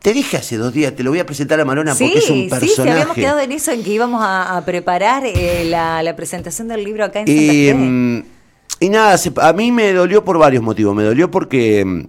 Te 0.01 0.13
dije 0.13 0.39
hace 0.39 0.57
dos 0.57 0.73
días, 0.73 0.97
te 0.97 1.05
lo 1.05 1.11
voy 1.11 1.21
a 1.21 1.27
presentar 1.27 1.61
a 1.61 1.65
Marona 1.65 1.95
porque 1.95 2.19
es 2.19 2.29
un 2.29 2.49
personaje. 2.49 2.67
Sí, 2.67 2.75
sí, 2.75 2.89
habíamos 2.89 3.15
quedado 3.15 3.39
en 3.39 3.53
eso, 3.53 3.71
en 3.71 3.85
que 3.85 3.91
íbamos 3.91 4.21
a, 4.25 4.61
preparar 4.67 5.23
eh, 5.25 5.65
la, 5.65 6.03
la, 6.03 6.17
presentación 6.17 6.67
del 6.67 6.83
libro 6.83 7.05
acá 7.05 7.21
en 7.21 7.29
Santa 7.29 7.41
y, 7.41 7.73
mm, 7.73 8.25
y 8.81 8.89
nada, 8.89 9.17
a 9.43 9.53
mí 9.53 9.71
me 9.71 9.93
dolió 9.93 10.25
por 10.25 10.39
varios 10.39 10.61
motivos. 10.61 10.93
Me 10.97 11.05
dolió 11.05 11.31
porque 11.31 11.85
mm, 11.85 12.03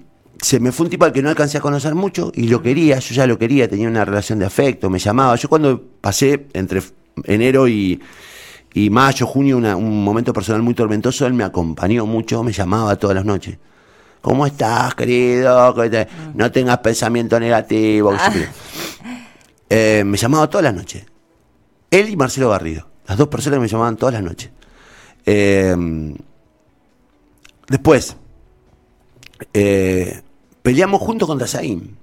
se 0.43 0.59
me 0.59 0.73
fue 0.73 0.85
un 0.85 0.89
tipo 0.89 1.05
al 1.05 1.13
que 1.13 1.21
no 1.21 1.29
alcancé 1.29 1.57
a 1.57 1.61
conocer 1.61 1.95
mucho 1.95 2.31
y 2.35 2.49
lo 2.49 2.61
quería, 2.61 2.99
yo 2.99 3.15
ya 3.15 3.25
lo 3.25 3.37
quería, 3.37 3.69
tenía 3.69 3.87
una 3.87 4.03
relación 4.03 4.39
de 4.39 4.45
afecto, 4.45 4.89
me 4.89 4.99
llamaba. 4.99 5.35
Yo 5.37 5.47
cuando 5.47 5.81
pasé 6.01 6.47
entre 6.53 6.81
enero 7.23 7.65
y, 7.69 8.01
mayo, 8.91 9.25
junio, 9.25 9.57
un 9.57 10.03
momento 10.03 10.33
personal 10.33 10.61
muy 10.61 10.73
tormentoso, 10.73 11.25
él 11.25 11.33
me 11.33 11.45
acompañó 11.45 12.05
mucho, 12.05 12.43
me 12.43 12.51
llamaba 12.51 12.97
todas 12.97 13.15
las 13.15 13.23
noches. 13.23 13.57
¿Cómo 14.19 14.45
estás, 14.45 14.93
querido? 14.95 15.73
No 16.33 16.51
tengas 16.51 16.77
pensamiento 16.79 17.39
negativo. 17.39 18.13
Eh, 19.69 20.03
me 20.05 20.17
llamaba 20.17 20.49
todas 20.49 20.65
las 20.65 20.73
noches. 20.73 21.05
Él 21.89 22.09
y 22.09 22.17
Marcelo 22.17 22.49
Garrido. 22.49 22.87
Las 23.07 23.17
dos 23.17 23.29
personas 23.29 23.57
que 23.57 23.61
me 23.61 23.67
llamaban 23.69 23.95
todas 23.95 24.13
las 24.13 24.23
noches. 24.23 24.51
Eh, 25.25 26.13
después, 27.69 28.17
eh, 29.53 30.21
peleamos 30.63 31.01
juntos 31.01 31.27
contra 31.27 31.45
Zain. 31.45 31.95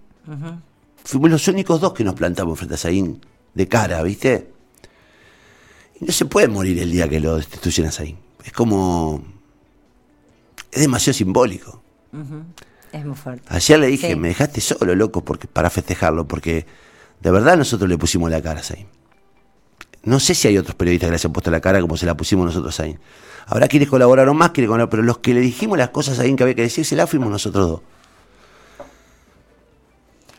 Fuimos 1.02 1.30
los 1.30 1.48
únicos 1.48 1.80
dos 1.80 1.92
que 1.92 2.04
nos 2.04 2.14
plantamos 2.14 2.56
frente 2.56 2.74
a 2.74 2.78
Zain 2.78 3.20
de 3.54 3.66
cara, 3.66 4.00
¿viste? 4.02 4.52
Y 6.00 6.04
no 6.04 6.12
se 6.12 6.26
puede 6.26 6.46
morir 6.46 6.78
el 6.78 6.92
día 6.92 7.08
que 7.08 7.18
lo 7.18 7.36
destituyen 7.36 7.88
a 7.88 7.90
Zain. 7.90 8.16
Es 8.44 8.52
como. 8.52 9.24
Es 10.70 10.82
demasiado 10.82 11.14
simbólico. 11.14 11.82
Es 12.92 13.04
muy 13.04 13.16
fuerte. 13.16 13.42
Ayer 13.48 13.80
le 13.80 13.86
dije, 13.88 14.14
me 14.14 14.28
dejaste 14.28 14.60
solo, 14.60 14.94
loco, 14.94 15.24
porque, 15.24 15.48
para 15.48 15.70
festejarlo, 15.70 16.28
porque 16.28 16.66
de 17.20 17.30
verdad 17.30 17.56
nosotros 17.56 17.88
le 17.88 17.98
pusimos 17.98 18.30
la 18.30 18.40
cara 18.40 18.60
a 18.60 18.62
Zain. 18.62 18.86
No 20.02 20.20
sé 20.20 20.34
si 20.34 20.48
hay 20.48 20.58
otros 20.58 20.74
periodistas 20.76 21.08
que 21.08 21.10
le 21.10 21.16
hayan 21.16 21.32
puesto 21.32 21.50
la 21.50 21.60
cara 21.60 21.80
como 21.80 21.96
se 21.96 22.06
la 22.06 22.16
pusimos 22.16 22.46
nosotros 22.46 22.74
a 22.78 22.82
Zain. 22.84 22.98
Ahora 23.46 23.68
quieres 23.68 23.88
colaborar 23.88 24.28
o 24.28 24.34
más, 24.34 24.50
quiere 24.50 24.68
colaborar, 24.68 24.90
pero 24.90 25.02
los 25.02 25.18
que 25.18 25.34
le 25.34 25.40
dijimos 25.40 25.76
las 25.76 25.90
cosas 25.90 26.18
a 26.18 26.22
Zain 26.22 26.36
que 26.36 26.44
había 26.44 26.54
que 26.54 26.62
decir, 26.62 26.84
se 26.84 26.94
la 26.94 27.06
fuimos 27.06 27.30
nosotros 27.30 27.68
dos. 27.68 27.80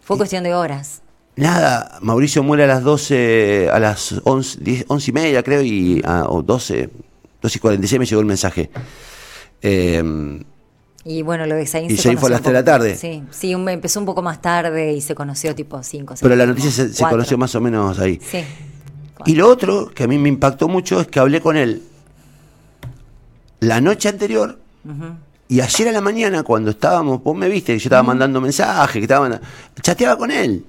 Fue 0.02 0.18
cuestión 0.18 0.44
de 0.44 0.54
horas. 0.54 1.02
Nada, 1.36 1.98
Mauricio 2.02 2.44
muere 2.44 2.66
a 2.66 2.68
las 2.68 2.84
12, 2.84 3.70
a 3.72 3.80
las 3.80 4.16
11, 4.24 4.60
10, 4.62 4.86
11 4.88 5.10
y 5.10 5.14
media 5.14 5.44
creo, 5.44 5.62
y, 5.62 6.02
a, 6.06 6.26
o 6.28 6.42
12, 6.44 6.90
12 7.42 7.58
y 7.58 7.60
46 7.62 8.00
me 8.00 8.06
llegó 8.06 8.20
el 8.22 8.28
mensaje. 8.28 8.70
Eh, 9.62 10.44
y 11.04 11.22
bueno, 11.24 11.46
lo 11.48 11.56
de 11.56 11.66
Zayn 11.66 11.90
Y 11.90 11.98
Zayn 11.98 12.18
fue 12.18 12.30
a 12.30 12.34
las 12.34 12.42
3 12.42 12.54
de 12.54 12.60
la 12.60 12.64
tarde. 12.66 12.96
Sí, 12.96 13.24
sí, 13.32 13.56
un- 13.56 13.68
empezó 13.70 14.00
un 14.00 14.06
poco 14.06 14.22
más 14.22 14.42
tarde 14.42 14.94
y 14.94 15.02
se 15.02 15.16
conoció 15.16 15.56
tipo 15.56 15.82
5 15.82 16.16
pero 16.22 16.36
la 16.36 16.46
noticia 16.46 16.70
se, 16.70 16.94
se 16.94 17.04
conoció 17.06 17.38
más 17.38 17.56
o 17.56 17.62
menos 17.62 17.98
ahí. 18.00 18.20
Sí. 18.22 18.44
Y 19.26 19.36
lo 19.36 19.48
otro 19.50 19.90
que 19.90 20.04
a 20.04 20.08
mí 20.08 20.18
me 20.18 20.30
impactó 20.30 20.68
mucho 20.68 21.00
es 21.02 21.08
que 21.08 21.20
hablé 21.20 21.42
con 21.42 21.56
él 21.58 21.84
la 23.60 23.80
noche 23.82 24.10
anterior 24.10 24.58
y 25.52 25.60
ayer 25.60 25.90
a 25.90 25.92
la 25.92 26.02
mañana 26.02 26.44
cuando 26.44 26.72
estábamos, 26.72 27.22
vos 27.24 27.36
me 27.36 27.50
viste 27.50 27.74
que 27.74 27.80
yo 27.80 27.88
estaba 27.88 28.04
mandando 28.04 28.40
mensajes, 28.40 28.94
que 28.94 29.02
estaba 29.02 29.28
manda- 29.28 29.42
chateaba 29.82 30.18
con 30.18 30.32
él. 30.32 30.64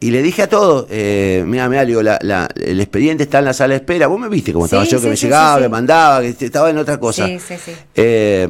Y 0.00 0.10
le 0.10 0.22
dije 0.22 0.42
a 0.42 0.48
todos, 0.48 0.86
eh, 0.90 1.44
mira, 1.46 1.68
mira, 1.68 1.84
digo, 1.84 2.02
la- 2.02 2.18
la- 2.22 2.48
el 2.56 2.80
expediente 2.80 3.22
está 3.24 3.38
en 3.38 3.46
la 3.46 3.52
sala 3.54 3.70
de 3.74 3.76
espera. 3.76 4.06
Vos 4.06 4.20
me 4.20 4.28
viste 4.28 4.52
cómo 4.52 4.66
estaba 4.66 4.84
Sí, 4.84 4.90
yo, 4.90 5.00
que 5.00 5.08
me 5.08 5.16
sí, 5.16 5.26
llegaba, 5.26 5.58
me 5.60 5.68
mandaba, 5.68 6.20
que 6.20 6.28
estaba 6.44 6.68
en 6.70 6.78
otra 6.78 6.98
cosa. 7.00 7.26
Sí, 7.26 7.38
sí, 7.38 7.54
sí. 7.62 7.72
Eh, 7.94 8.48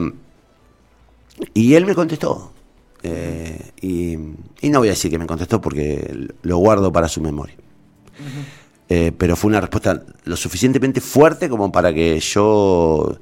y 1.53 1.75
él 1.75 1.87
me 1.87 1.95
contestó. 1.95 2.53
Eh, 3.05 3.61
y, 3.83 4.13
y 4.67 4.71
no 4.71 4.79
voy 4.81 4.89
a 4.89 4.93
decir 4.93 5.11
que 5.11 5.19
me 5.19 5.27
contestó 5.27 5.61
porque 5.61 6.29
lo 6.43 6.57
guardo 6.59 6.91
para 6.93 7.09
su 7.09 7.21
memoria. 7.21 7.55
Eh, 8.89 9.13
pero 9.17 9.37
fue 9.37 9.49
una 9.49 9.61
respuesta 9.61 10.03
lo 10.25 10.37
suficientemente 10.37 11.01
fuerte 11.01 11.49
como 11.49 11.71
para 11.71 11.93
que 11.93 12.19
yo, 12.19 13.17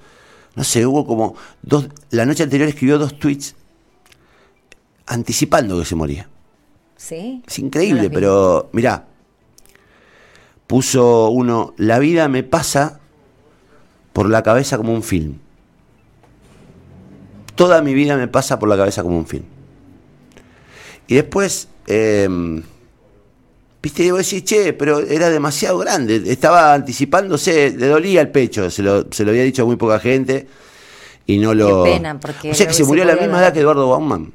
no 0.55 0.65
sé, 0.65 0.87
hubo 0.87 1.07
como 1.07 1.35
dos, 1.63 1.89
la 2.11 2.27
noche 2.27 2.43
anterior 2.43 2.69
escribió 2.69 2.99
dos 2.99 3.19
tweets 3.19 3.55
anticipando 5.07 5.79
que 5.79 5.85
se 5.85 5.95
moría. 5.95 6.29
¿Sí? 6.97 7.43
Es 7.47 7.59
increíble, 7.59 8.11
pero 8.11 8.69
mirá, 8.73 9.07
puso 10.67 11.31
uno, 11.31 11.75
la 11.77 11.99
vida 11.99 12.29
me 12.29 12.43
pasa 12.43 13.01
por 14.13 14.29
la 14.29 14.43
cabeza 14.43 14.77
como 14.77 14.93
un 14.95 15.03
film. 15.03 15.39
Toda 17.55 17.83
mi 17.83 17.95
vida 17.95 18.17
me 18.17 18.29
pasa 18.29 18.59
por 18.59 18.69
la 18.69 18.77
cabeza 18.77 19.03
como 19.03 19.19
un 19.19 19.27
film. 19.27 19.45
Y 21.07 21.15
después, 21.17 21.69
eh, 21.87 22.63
viste, 23.83 24.05
debo 24.05 24.19
decir, 24.19 24.45
che, 24.45 24.73
pero 24.73 25.01
era 25.01 25.29
demasiado 25.29 25.79
grande, 25.79 26.23
estaba 26.27 26.73
anticipándose, 26.73 27.75
le 27.77 27.87
dolía 27.89 28.21
el 28.21 28.31
pecho, 28.31 28.71
se 28.71 28.83
lo, 28.83 29.07
se 29.11 29.25
lo 29.25 29.31
había 29.31 29.43
dicho 29.43 29.63
a 29.63 29.65
muy 29.67 29.77
poca 29.77 29.99
gente 29.99 30.47
y 31.27 31.39
no 31.39 31.53
lo... 31.53 31.85
Qué 31.85 31.91
pena, 31.91 32.19
porque 32.21 32.53
o 32.53 32.55
sea 32.55 32.67
que 32.67 32.75
se 32.75 32.85
murió 32.85 33.03
a 33.03 33.07
la 33.07 33.17
misma 33.17 33.41
edad 33.41 33.53
que 33.53 33.61
Eduardo 33.61 33.89
Bauman. 33.89 34.33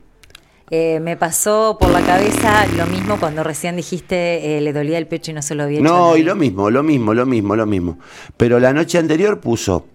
Eh, 0.70 1.00
me 1.00 1.16
pasó 1.16 1.78
por 1.80 1.90
la 1.92 2.02
cabeza 2.02 2.68
lo 2.76 2.86
mismo 2.88 3.18
cuando 3.22 3.42
recién 3.42 3.78
dijiste 3.78 4.58
eh, 4.58 4.60
le 4.60 4.74
dolía 4.74 4.98
el 4.98 5.08
pecho 5.08 5.32
y 5.32 5.34
no 5.34 5.42
se 5.42 5.56
lo 5.56 5.64
había 5.64 5.80
hecho. 5.80 5.88
No, 5.88 6.18
y 6.18 6.24
lo 6.24 6.36
mismo, 6.36 6.70
lo 6.70 6.84
mismo, 6.84 7.14
lo 7.14 7.26
mismo, 7.26 7.56
lo 7.56 7.66
mismo. 7.66 8.00
Pero 8.36 8.60
la 8.60 8.74
noche 8.74 8.98
anterior 8.98 9.40
puso, 9.40 9.88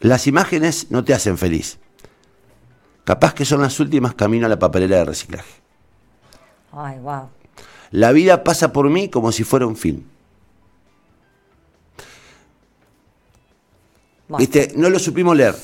las 0.00 0.26
imágenes 0.26 0.90
no 0.90 1.04
te 1.04 1.14
hacen 1.14 1.38
feliz. 1.38 1.78
Capaz 3.04 3.34
que 3.34 3.44
son 3.44 3.60
las 3.60 3.78
últimas 3.78 4.14
camino 4.14 4.46
a 4.46 4.48
la 4.48 4.58
papelera 4.58 4.96
de 4.96 5.04
reciclaje. 5.04 5.62
Ay, 6.72 6.98
wow. 6.98 7.28
La 7.94 8.10
vida 8.10 8.42
pasa 8.42 8.72
por 8.72 8.90
mí 8.90 9.08
como 9.08 9.30
si 9.30 9.44
fuera 9.44 9.68
un 9.68 9.76
film. 9.76 10.02
Bueno, 14.26 14.40
Viste, 14.40 14.72
no 14.74 14.90
lo 14.90 14.98
supimos 14.98 15.36
leer. 15.36 15.54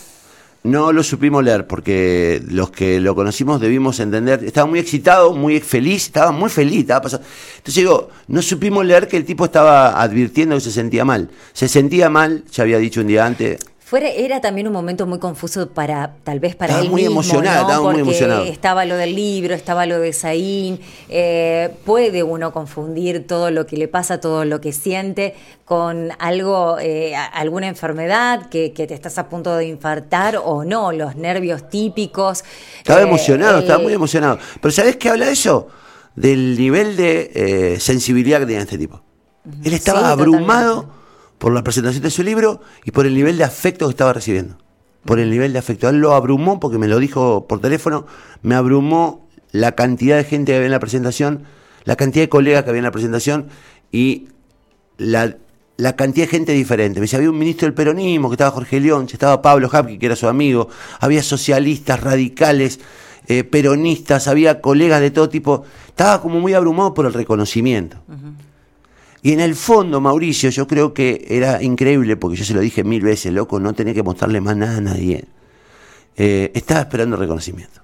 No 0.63 0.93
lo 0.93 1.03
supimos 1.03 1.43
leer 1.43 1.67
porque 1.67 2.41
los 2.49 2.71
que 2.71 3.01
lo 3.01 3.17
conocimos 3.17 3.61
debimos 3.61 3.99
entender. 3.99 4.45
Estaba 4.45 4.69
muy 4.69 4.79
excitado, 4.79 5.35
muy 5.35 5.59
feliz, 5.59 6.05
estaba 6.05 6.31
muy 6.31 6.51
feliz, 6.51 6.83
estaba 6.83 7.03
pasando. 7.03 7.27
Entonces 7.57 7.75
digo, 7.75 8.11
no 8.29 8.43
supimos 8.43 8.87
leer 8.87 9.09
que 9.09 9.17
el 9.17 9.25
tipo 9.25 9.47
estaba 9.47 10.01
advirtiendo 10.01 10.55
que 10.55 10.61
se 10.61 10.71
sentía 10.71 11.05
mal. 11.05 11.31
Se 11.53 11.67
sentía 11.67 12.11
mal, 12.11 12.45
ya 12.53 12.63
había 12.63 12.79
dicho 12.79 13.01
un 13.01 13.09
día 13.09 13.27
antes. 13.27 13.59
Fuera, 13.91 14.09
era 14.09 14.41
también 14.41 14.69
un 14.69 14.73
momento 14.73 15.05
muy 15.05 15.19
confuso 15.19 15.69
para, 15.71 16.15
tal 16.23 16.39
vez 16.39 16.55
para 16.55 16.75
Estaba 16.75 16.85
él 16.85 16.91
muy 16.93 17.01
mismo, 17.03 17.15
emocionado, 17.23 17.63
¿no? 17.63 17.69
estaba 17.69 17.83
muy 17.83 17.87
Porque 17.95 18.01
emocionado. 18.03 18.45
estaba 18.45 18.85
lo 18.85 18.97
del 18.97 19.17
libro, 19.17 19.53
estaba 19.53 19.85
lo 19.85 19.99
de 19.99 20.13
Zayn. 20.13 20.79
eh, 21.09 21.71
puede 21.85 22.23
uno 22.23 22.53
confundir 22.53 23.27
todo 23.27 23.51
lo 23.51 23.67
que 23.67 23.77
le 23.77 23.89
pasa, 23.89 24.21
todo 24.21 24.45
lo 24.45 24.61
que 24.61 24.73
siente 24.73 25.35
con 25.65 26.11
algo, 26.21 26.79
eh, 26.81 27.17
alguna 27.17 27.67
enfermedad 27.67 28.49
que, 28.49 28.73
que 28.73 28.87
te 28.87 28.95
estás 28.95 29.19
a 29.19 29.29
punto 29.29 29.57
de 29.57 29.67
infartar 29.67 30.41
o 30.45 30.63
no, 30.65 30.93
los 30.93 31.17
nervios 31.17 31.69
típicos. 31.69 32.45
Estaba 32.79 33.01
eh, 33.01 33.05
emocionado, 33.05 33.59
estaba 33.59 33.83
muy 33.83 33.93
emocionado. 33.93 34.39
Pero 34.61 34.71
¿sabés 34.71 34.97
qué 34.99 35.09
habla 35.09 35.29
eso? 35.31 35.67
Del 36.15 36.57
nivel 36.57 36.95
de 36.97 37.33
eh, 37.75 37.81
sensibilidad 37.81 38.39
que 38.39 38.47
tenía 38.47 38.61
este 38.63 38.79
tipo. 38.79 39.03
Él 39.65 39.73
estaba 39.73 40.01
Sí, 40.01 40.07
abrumado 40.07 40.75
totalmente. 40.75 41.00
Por 41.41 41.55
la 41.55 41.65
presentación 41.65 42.03
de 42.03 42.11
su 42.11 42.23
libro 42.23 42.61
y 42.85 42.91
por 42.91 43.07
el 43.07 43.15
nivel 43.15 43.39
de 43.39 43.45
afecto 43.45 43.87
que 43.87 43.93
estaba 43.93 44.13
recibiendo. 44.13 44.59
Por 45.07 45.19
el 45.19 45.31
nivel 45.31 45.55
de 45.55 45.59
afecto. 45.59 45.89
Él 45.89 45.97
lo 45.97 46.13
abrumó 46.13 46.61
porque 46.61 46.77
me 46.77 46.87
lo 46.87 46.99
dijo 46.99 47.49
por 47.49 47.63
teléfono, 47.63 48.07
me 48.43 48.55
abrumó 48.55 49.27
la 49.51 49.73
cantidad 49.73 50.19
de 50.19 50.25
gente 50.25 50.53
que 50.53 50.57
había 50.57 50.67
en 50.67 50.73
la 50.73 50.81
presentación, 50.81 51.45
la 51.85 51.97
cantidad 51.97 52.25
de 52.25 52.29
colegas 52.29 52.63
que 52.63 52.69
había 52.69 52.81
en 52.81 52.85
la 52.85 52.91
presentación 52.91 53.49
y 53.91 54.29
la, 54.99 55.39
cantidad 55.97 56.27
de 56.27 56.31
gente 56.31 56.53
diferente. 56.53 57.01
Me 57.01 57.05
decía, 57.05 57.17
había 57.17 57.31
un 57.31 57.39
ministro 57.39 57.65
del 57.65 57.75
peronismo, 57.75 58.29
que 58.29 58.35
estaba 58.35 58.51
Jorge 58.51 58.79
León, 58.79 59.07
estaba 59.11 59.41
Pablo 59.41 59.71
Hapki, 59.73 59.99
que 59.99 60.07
era 60.07 60.17
su 60.17 60.29
amigo, 60.29 60.69
había 61.01 61.23
socialistas, 61.23 62.01
radicales, 62.01 62.81
eh, 63.29 63.45
peronistas, 63.45 64.29
había 64.29 64.61
colegas 64.61 65.01
de 65.01 65.11
todo 65.11 65.31
tipo. 65.31 65.65
Estaba 65.89 66.21
como 66.21 66.39
muy 66.39 66.53
abrumado 66.53 66.93
por 66.93 67.07
el 67.07 67.15
reconocimiento. 67.15 67.97
Y 69.23 69.33
en 69.33 69.41
el 69.41 69.55
fondo, 69.55 70.01
Mauricio, 70.01 70.51
yo 70.51 70.67
creo 70.67 70.95
que 70.95 71.27
era 71.29 71.63
increíble, 71.63 72.17
porque 72.17 72.37
yo 72.39 72.45
se 72.45 72.55
lo 72.55 72.61
dije 72.61 72.85
mil 72.85 73.03
veces, 73.03 73.33
loco, 73.33 73.61
no 73.61 73.75
tenía 73.75 73.93
que 73.93 74.03
mostrarle 74.03 74.41
más 74.41 74.57
nada 74.57 74.79
a 74.79 74.81
nadie. 74.81 75.25
Eh, 76.17 76.51
estaba 76.55 76.81
esperando 76.81 77.17
reconocimiento. 77.17 77.81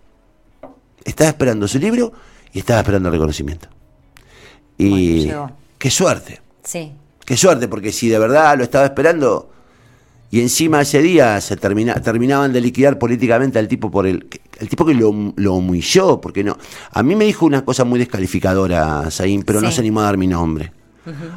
Estaba 1.05 1.31
esperando 1.31 1.69
su 1.69 1.79
libro 1.79 2.13
y 2.53 2.61
estaba 2.61 2.81
esperando 2.81 3.11
reconocimiento. 3.11 3.69
Y 4.79 5.27
Bueno, 5.27 5.57
qué 5.79 5.91
suerte. 5.91 6.41
Sí, 6.65 6.93
Qué 7.27 7.37
suerte, 7.37 7.67
porque 7.67 7.91
si 7.91 8.09
de 8.09 8.21
verdad 8.21 8.57
lo 8.57 8.63
estaba 8.63 8.85
esperando 8.85 9.51
y 10.31 10.41
encima 10.41 10.81
ese 10.81 11.03
día 11.03 11.41
se 11.41 11.57
termina, 11.57 11.95
terminaban 11.95 12.53
de 12.53 12.61
liquidar 12.61 13.01
políticamente 13.01 13.59
al 13.59 13.67
tipo 13.67 13.91
por 13.91 14.07
el, 14.07 14.29
el 14.61 14.69
tipo 14.69 14.87
que 14.87 14.95
lo, 14.95 15.33
lo 15.35 15.55
humilló, 15.55 16.21
porque 16.21 16.45
no. 16.45 16.57
A 16.93 17.03
mí 17.03 17.17
me 17.17 17.25
dijo 17.25 17.45
una 17.45 17.65
cosa 17.65 17.85
muy 17.85 17.99
descalificadora, 17.99 19.11
Zain, 19.11 19.43
pero 19.43 19.61
no 19.61 19.73
se 19.73 19.81
animó 19.81 20.01
a 20.01 20.05
dar 20.05 20.17
mi 20.17 20.29
nombre. 20.29 20.73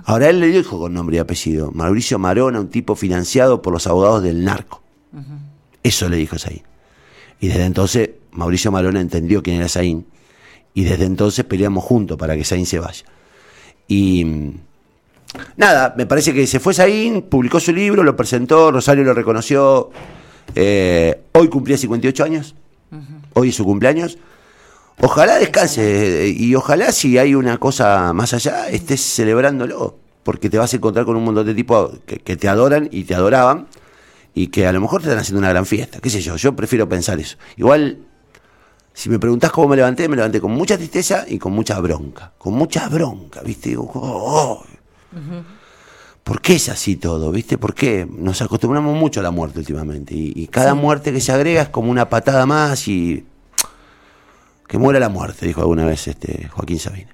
Ahora 0.06 0.30
él 0.30 0.40
le 0.40 0.48
dijo 0.48 0.80
con 0.80 0.94
nombre 0.94 1.18
y 1.18 1.20
apellido, 1.20 1.72
Mauricio 1.72 2.20
Marona, 2.20 2.60
un 2.60 2.70
tipo 2.70 2.96
financiado 2.96 3.62
por 3.62 3.74
los 3.74 3.88
abogados 3.88 4.24
del 4.24 4.44
narco. 4.44 4.82
Eso 5.84 6.10
le 6.10 6.18
dijo 6.18 6.38
Zain. 6.38 6.62
Y 7.40 7.48
desde 7.48 7.66
entonces 7.66 8.10
Mauricio 8.32 8.72
Marona 8.72 9.00
entendió 9.00 9.42
quién 9.42 9.58
era 9.58 9.70
Zain. 9.70 10.06
Y 10.74 10.84
desde 10.84 11.06
entonces 11.06 11.46
peleamos 11.46 11.84
juntos 11.84 12.18
para 12.18 12.36
que 12.36 12.44
Zain 12.44 12.66
se 12.66 12.80
vaya. 12.80 13.04
Y 13.88 14.26
nada, 15.58 15.94
me 15.98 16.06
parece 16.06 16.34
que 16.34 16.46
se 16.48 16.60
fue 16.60 16.74
Zain, 16.74 17.24
publicó 17.24 17.60
su 17.60 17.72
libro, 17.72 18.04
lo 18.04 18.16
presentó, 18.16 18.72
Rosario 18.72 19.04
lo 19.04 19.14
reconoció. 19.14 19.90
Eh, 20.56 21.22
hoy 21.34 21.48
cumplía 21.48 21.78
58 21.78 22.24
años. 22.24 22.56
Hoy 23.34 23.50
es 23.50 23.56
su 23.56 23.64
cumpleaños. 23.64 24.18
Ojalá 25.02 25.38
descanse 25.40 26.28
y 26.36 26.56
ojalá 26.56 26.92
si 26.92 27.18
hay 27.18 27.34
una 27.36 27.58
cosa 27.58 28.12
más 28.14 28.34
allá 28.34 28.70
estés 28.70 29.02
celebrándolo, 29.02 29.98
porque 30.24 30.50
te 30.50 30.58
vas 30.58 30.74
a 30.74 30.78
encontrar 30.78 31.06
con 31.06 31.16
un 31.16 31.24
montón 31.24 31.46
de 31.46 31.56
tipos 31.56 32.00
que, 32.06 32.20
que 32.20 32.36
te 32.36 32.48
adoran 32.50 32.90
y 32.92 33.06
te 33.06 33.16
adoraban 33.16 33.68
y 34.34 34.48
que 34.48 34.68
a 34.68 34.72
lo 34.72 34.82
mejor 34.82 35.02
te 35.02 35.08
están 35.08 35.20
haciendo 35.20 35.40
una 35.40 35.50
gran 35.50 35.66
fiesta, 35.66 36.00
qué 36.00 36.10
sé 36.10 36.22
yo, 36.22 36.36
yo 36.36 36.56
prefiero 36.56 36.88
pensar 36.88 37.20
eso. 37.20 37.38
Igual 37.58 38.06
Si 38.94 39.10
me 39.10 39.18
preguntás 39.20 39.52
cómo 39.52 39.70
me 39.70 39.78
levanté, 39.78 40.10
me 40.10 40.18
levanté 40.18 40.42
con 40.42 40.52
mucha 40.52 40.78
tristeza 40.78 41.24
y 41.28 41.38
con 41.40 41.54
mucha 41.54 41.80
bronca. 41.80 42.34
Con 42.38 42.54
mucha 42.56 42.90
bronca, 42.90 43.42
¿viste? 43.42 43.70
Digo, 43.70 43.90
oh, 43.94 44.64
¿Por 46.24 46.42
qué 46.42 46.56
es 46.56 46.70
así 46.70 46.98
todo? 46.98 47.32
¿Viste? 47.32 47.58
¿Por 47.58 47.74
qué? 47.74 48.06
Nos 48.10 48.42
acostumbramos 48.42 48.96
mucho 48.98 49.22
a 49.22 49.24
la 49.24 49.32
muerte 49.32 49.60
últimamente. 49.60 50.14
Y, 50.14 50.34
y 50.36 50.48
cada 50.48 50.74
muerte 50.76 51.14
que 51.14 51.22
se 51.22 51.32
agrega 51.32 51.62
es 51.62 51.70
como 51.70 51.90
una 51.92 52.10
patada 52.10 52.46
más 52.46 52.88
y. 52.88 53.26
Que 54.70 54.78
muera 54.78 55.00
la 55.00 55.10
muerte, 55.10 55.48
dijo 55.48 55.62
alguna 55.62 55.84
vez 55.84 56.08
este 56.08 56.48
Joaquín 56.48 56.78
Sabina. 56.78 57.10